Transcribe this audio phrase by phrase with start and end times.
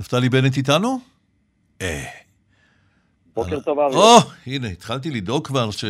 [0.00, 0.98] נפתלי בנט איתנו?
[1.82, 2.04] אה.
[3.34, 3.98] בוקר טוב, אריה.
[3.98, 5.84] או, הנה, התחלתי לדאוג כבר ש...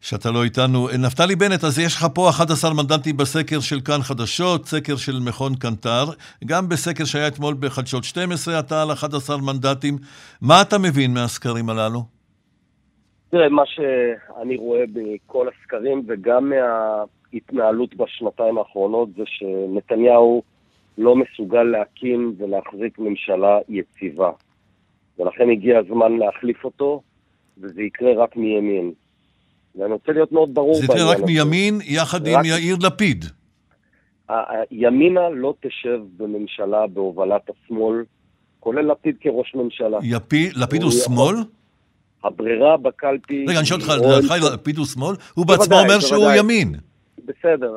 [0.00, 0.88] שאתה לא איתנו.
[0.98, 5.54] נפתלי בנט, אז יש לך פה 11 מנדטים בסקר של כאן חדשות, סקר של מכון
[5.54, 6.04] קנטר.
[6.46, 9.98] גם בסקר שהיה אתמול בחדשות 12, אתה על 11 מנדטים.
[10.42, 12.02] מה אתה מבין מהסקרים הללו?
[13.30, 20.42] תראה, מה שאני רואה בכל הסקרים וגם מההתנהלות בשנתיים האחרונות זה שנתניהו
[20.98, 24.30] לא מסוגל להקים ולהחזיק ממשלה יציבה.
[25.18, 27.02] ולכן הגיע הזמן להחליף אותו,
[27.58, 28.92] וזה יקרה רק מימין.
[29.76, 30.98] ואני רוצה להיות מאוד ברור בעניין הזה.
[30.98, 32.36] זה יקרה רק מימין יחד רק...
[32.36, 33.24] עם יאיר לפיד.
[34.70, 38.04] ימינה לא תשב בממשלה בהובלת השמאל,
[38.60, 39.98] כולל לפיד כראש ממשלה.
[40.02, 41.36] יפי, לפיד הוא, הוא שמאל?
[42.24, 43.44] הברירה בקלפי...
[43.48, 45.16] רגע, אני שואל אותך, לפיד הוא שמאל?
[45.34, 46.74] הוא בעצמו אומר שהוא ימין.
[47.28, 47.74] בסדר,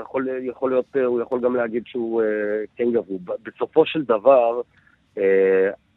[0.00, 2.22] יכול, יכול להיות, הוא יכול גם להגיד שהוא
[2.76, 3.18] כן גבו.
[3.42, 4.60] בסופו של דבר,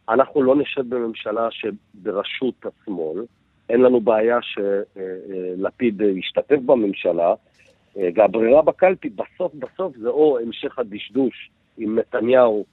[0.10, 3.26] אנחנו לא נשב בממשלה שבראשות השמאל,
[3.70, 7.34] אין לנו בעיה שלפיד ישתתף בממשלה,
[7.96, 12.66] והברירה בקלפי בסוף בסוף זה או המשך הדשדוש עם נתניהו,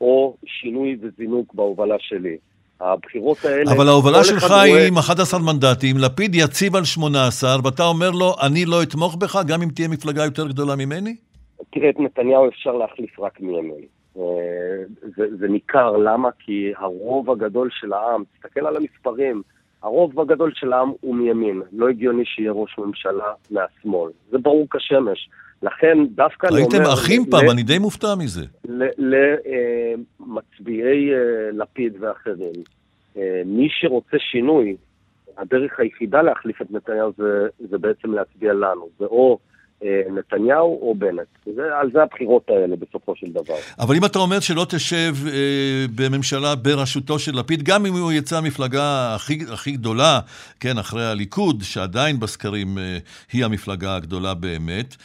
[0.00, 2.36] או שינוי וזינוק בהובלה שלי.
[2.80, 3.72] הבחירות האלה...
[3.72, 8.64] אבל ההובלה שלך היא עם 11 מנדטים, לפיד יציב על 18, ואתה אומר לו, אני
[8.66, 11.16] לא אתמוך בך, גם אם תהיה מפלגה יותר גדולה ממני?
[11.72, 13.84] תראה, את נתניהו אפשר להחליף רק מימין.
[14.16, 14.22] אה,
[15.16, 16.28] זה, זה ניכר, למה?
[16.38, 19.42] כי הרוב הגדול של העם, תסתכל על המספרים,
[19.82, 21.62] הרוב הגדול של העם הוא מימין.
[21.72, 24.10] לא הגיוני שיהיה ראש ממשלה מהשמאל.
[24.30, 25.28] זה ברור כשמש.
[25.64, 26.74] לכן דווקא אני אומר...
[26.74, 28.44] הייתם אחים פעם, אני די מופתע מזה.
[28.98, 31.18] למצביעי אה,
[31.52, 32.62] לפיד ואחרים,
[33.16, 34.76] אה, מי שרוצה שינוי,
[35.38, 38.88] הדרך היחידה להחליף את נתניהו זה, זה בעצם להצביע לנו.
[38.98, 39.38] זה או
[40.10, 41.54] נתניהו או בנט.
[41.56, 43.54] זה, על זה הבחירות האלה בסופו של דבר.
[43.78, 48.38] אבל אם אתה אומר שלא תשב אה, בממשלה בראשותו של לפיד, גם אם הוא יצא
[48.38, 50.20] המפלגה הכי, הכי גדולה,
[50.60, 52.98] כן, אחרי הליכוד, שעדיין בסקרים אה,
[53.32, 54.96] היא המפלגה הגדולה באמת, אה,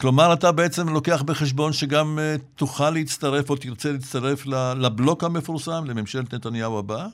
[0.00, 4.46] כלומר, אתה בעצם לוקח בחשבון שגם אה, תוכל להצטרף או תרצה להצטרף
[4.82, 7.06] לבלוק המפורסם, לממשלת נתניהו הבאה?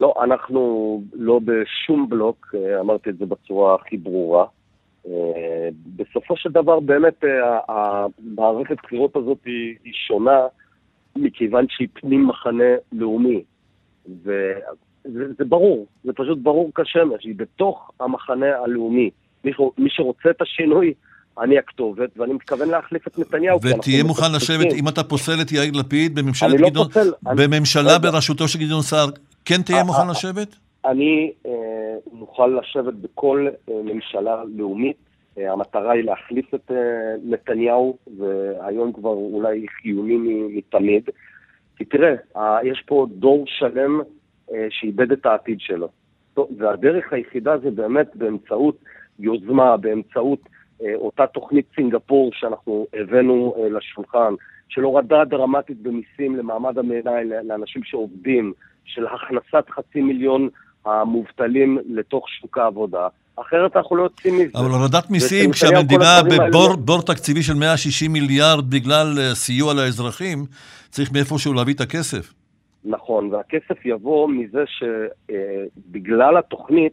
[0.00, 4.46] לא, אנחנו לא בשום בלוק, אה, אמרתי את זה בצורה הכי ברורה.
[5.96, 7.24] בסופו של דבר, באמת,
[7.68, 10.40] המערכת בחירות הזאת היא, שונה
[11.16, 13.42] מכיוון שהיא פנים מחנה לאומי.
[14.24, 19.10] וזה זה ברור, זה פשוט ברור כשמש, היא בתוך המחנה הלאומי.
[19.44, 20.94] מי, מי שרוצה את השינוי,
[21.40, 23.58] אני הכתובת, ואני מתכוון להחליף את נתניהו.
[23.62, 28.02] ותהיה מוכן לשבת, אם אתה פוסל את יאיר לפיד בממשלת לא גדעון, פוסל, בממשלה אני...
[28.02, 29.08] בראשותו של גדעון סער,
[29.44, 30.56] כן תהיה מוכן לשבת?
[30.84, 31.52] אני אה,
[32.12, 34.96] מוכן לשבת בכל אה, ממשלה לאומית.
[35.38, 36.76] אה, המטרה היא להחליף את אה,
[37.24, 40.16] נתניהו, והיום כבר אולי חיוני
[40.56, 41.02] מתמיד.
[41.76, 44.00] כי תראה, אה, יש פה דור שלם
[44.52, 45.88] אה, שאיבד את העתיד שלו.
[46.58, 48.76] והדרך היחידה זה באמת באמצעות
[49.18, 50.61] יוזמה, באמצעות אה,
[50.94, 54.34] אותה תוכנית סינגפור שאנחנו הבאנו אה, לשולחן,
[54.68, 58.52] של הורדה דרמטית במיסים למעמד הביניים, לאנשים שעובדים,
[58.84, 60.48] של הכנסת חצי מיליון
[60.84, 63.08] המובטלים לתוך שוק העבודה.
[63.36, 64.58] אחרת אנחנו לא יוצאים מזה.
[64.58, 70.44] אבל הורדת מיסים, כשהמדינה בבור תקציבי של 160 מיליארד בגלל אה, סיוע לאזרחים,
[70.88, 72.32] צריך מאיפשהו להביא את הכסף.
[72.84, 76.92] נכון, והכסף יבוא מזה שבגלל התוכנית,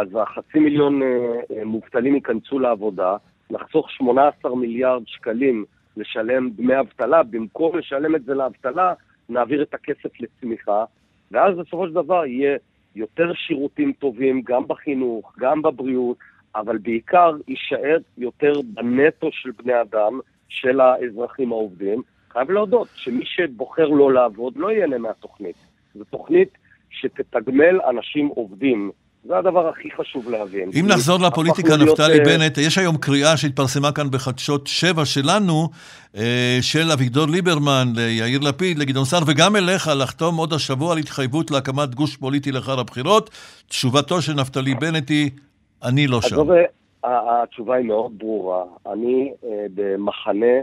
[0.00, 1.08] אז החצי מיליון אה,
[1.50, 3.16] אה, מובטלים ייכנסו לעבודה,
[3.50, 5.64] נחסוך 18 מיליארד שקלים
[5.96, 8.94] לשלם דמי אבטלה, במקום לשלם את זה לאבטלה,
[9.28, 10.84] נעביר את הכסף לצמיחה,
[11.30, 12.56] ואז בסופו של דבר יהיה
[12.96, 16.16] יותר שירותים טובים, גם בחינוך, גם בבריאות,
[16.56, 22.02] אבל בעיקר יישאר יותר בנטו של בני אדם, של האזרחים העובדים.
[22.30, 25.56] חייב להודות שמי שבוחר לא לעבוד לא ייהנה מהתוכנית.
[25.94, 26.48] זו תוכנית
[26.90, 28.90] שתתגמל אנשים עובדים.
[29.26, 30.70] זה הדבר הכי חשוב להבין.
[30.80, 32.28] אם נחזור לפוליטיקה, נפתלי להיות...
[32.28, 35.68] בנט, יש היום קריאה שהתפרסמה כאן בחדשות שבע שלנו,
[36.16, 41.50] אה, של אביגדור ליברמן ליאיר לפיד, לגדעון סער, וגם אליך, לחתום עוד השבוע על התחייבות
[41.50, 43.30] להקמת גוש פוליטי לאחר הבחירות.
[43.68, 45.30] תשובתו של נפתלי בנט היא,
[45.84, 46.36] אני לא שם.
[47.04, 48.64] התשובה היא מאוד ברורה.
[48.92, 50.56] אני אה, במחנה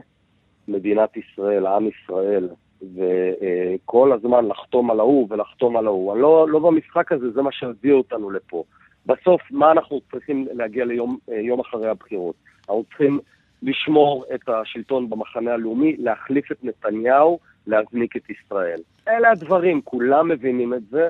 [0.67, 2.49] מדינת ישראל, עם ישראל,
[2.95, 6.17] וכל הזמן לחתום על ההוא ולחתום על ההוא.
[6.17, 8.63] לא, לא במשחק הזה, זה מה שהביא אותנו לפה.
[9.05, 12.35] בסוף, מה אנחנו צריכים להגיע ליום יום אחרי הבחירות?
[12.59, 13.19] אנחנו צריכים
[13.63, 18.79] לשמור את השלטון במחנה הלאומי, להחליף את נתניהו, להזניק את ישראל.
[19.07, 21.07] אלה הדברים, כולם מבינים את זה,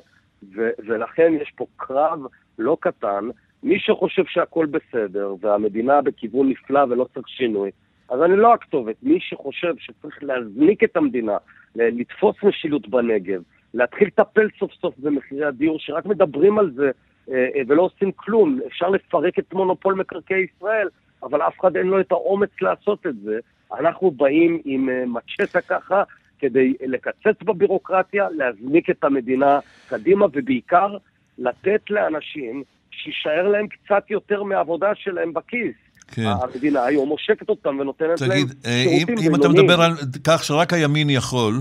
[0.56, 2.20] ו- ולכן יש פה קרב
[2.60, 3.30] לא קטן.
[3.64, 7.72] מי שחושב שהכל בסדר, והמדינה בכיוון נפלא ולא צריך שינוי,
[8.10, 8.96] אז אני לא הכתובת.
[9.04, 11.38] מי שחושב שצריך להזניק את המדינה,
[11.76, 13.42] לתפוס משילות בנגב,
[13.74, 16.92] להתחיל לטפל סוף סוף במחירי הדיור, שרק מדברים על זה
[17.32, 18.60] אה, אה, ולא עושים כלום.
[18.68, 20.88] אפשר לפרק את מונופול מקרקעי ישראל,
[21.24, 23.40] אבל אף אחד אין לו את האומץ לעשות את זה.
[23.80, 26.04] אנחנו באים עם אה, מצ'טה ככה,
[26.40, 29.60] כדי לקצץ בבירוקרטיה, להזניק את המדינה
[29.90, 30.98] קדימה, ובעיקר
[31.38, 35.76] לתת לאנשים שיישאר להם קצת יותר מהעבודה שלהם בכיס.
[36.08, 36.32] כן.
[36.42, 39.36] המדינה היום מושקת אותם ונותנת להם שירותים בינוניים.
[39.36, 39.92] אם אתה מדבר על
[40.24, 41.54] כך שרק הימין יכול,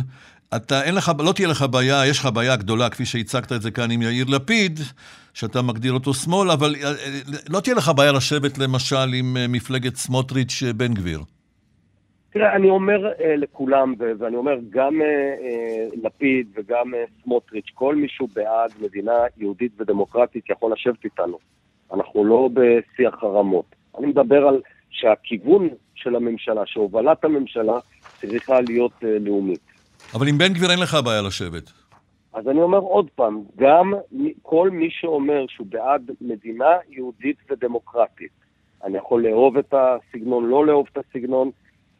[0.56, 3.70] אתה, אין לך, לא תהיה לך בעיה, יש לך בעיה גדולה, כפי שהצגת את זה
[3.70, 4.78] כאן עם יאיר לפיד,
[5.34, 6.94] שאתה מגדיר אותו שמאל, אבל אה, אה,
[7.48, 11.20] לא תהיה לך בעיה לשבת למשל עם אה, מפלגת סמוטריץ'-בן גביר.
[12.32, 17.94] תראה, אני אומר אה, לכולם, ואני אומר גם אה, אה, לפיד וגם אה, סמוטריץ', כל
[17.94, 21.38] מישהו בעד מדינה יהודית ודמוקרטית יכול לשבת איתנו.
[21.92, 23.81] אנחנו לא בשיח חרמות.
[23.98, 24.60] אני מדבר על
[24.90, 27.78] שהכיוון של הממשלה, שהובלת הממשלה,
[28.20, 29.60] צריכה להיות אה, לאומית.
[30.14, 31.72] אבל עם בן גביר אין לך בעיה לשבת.
[32.32, 33.94] אז אני אומר עוד פעם, גם
[34.42, 38.30] כל מי שאומר שהוא בעד מדינה יהודית ודמוקרטית,
[38.84, 41.50] אני יכול לאהוב את הסגנון, לא לאהוב את הסגנון,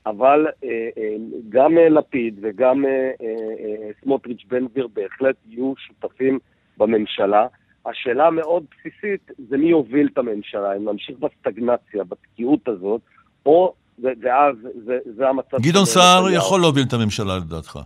[0.06, 0.68] אבל אה,
[0.98, 1.16] אה,
[1.48, 2.84] גם לפיד וגם
[4.02, 6.38] סמוטריץ' בן גביר בהחלט יהיו שותפים
[6.78, 7.46] בממשלה.
[7.86, 13.00] השאלה המאוד בסיסית זה מי יוביל את הממשלה, אם נמשיך בסטגנציה, בתקיעות הזאת,
[13.46, 15.56] או, ואז זה, זה המצב...
[15.56, 17.78] גדעון סער יכול להוביל את הממשלה לדעתך.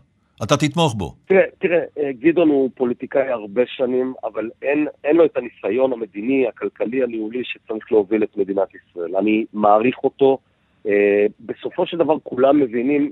[0.43, 1.15] אתה תתמוך בו.
[1.27, 6.49] תראה, תראה, אה, גדעון הוא פוליטיקאי הרבה שנים, אבל אין, אין לו את הניסיון המדיני,
[6.49, 9.17] הכלכלי, הניהולי שצריך להוביל את מדינת ישראל.
[9.17, 10.39] אני מעריך אותו.
[10.87, 13.11] אה, בסופו של דבר כולם מבינים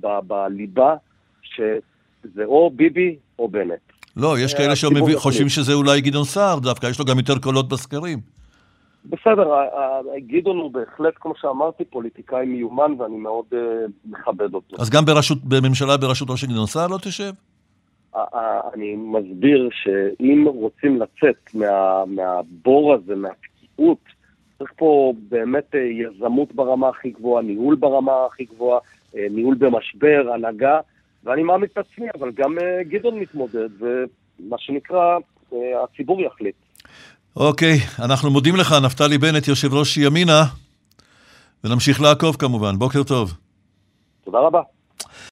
[0.00, 0.96] ב- בליבה
[1.42, 3.97] שזה או ביבי או בנט.
[4.18, 8.18] לא, יש כאלה שחושבים שזה אולי גדעון סער דווקא, יש לו גם יותר קולות בסקרים.
[9.04, 9.50] בסדר,
[10.16, 13.56] גדעון הוא בהחלט, כמו שאמרתי, פוליטיקאי מיומן ואני מאוד uh,
[14.04, 14.76] מכבד אותו.
[14.78, 17.32] אז גם ברשות, בממשלה בראשותו של גדעון סער לא תשב?
[18.74, 23.98] אני מסביר שאם רוצים לצאת מה, מהבור הזה, מהתקיעות,
[24.58, 28.80] צריך פה באמת אה, יזמות ברמה הכי גבוהה, ניהול ברמה הכי גבוהה,
[29.16, 30.80] אה, ניהול במשבר, הנהגה,
[31.24, 35.18] ואני מאמין את עצמי, אבל גם גדעון מתמודד, ומה שנקרא,
[35.84, 36.54] הציבור יחליט.
[37.36, 40.42] אוקיי, אנחנו מודים לך, נפתלי בנט, יושב ראש ימינה,
[41.64, 42.78] ונמשיך לעקוב כמובן.
[42.78, 43.32] בוקר טוב.
[44.24, 44.60] תודה רבה.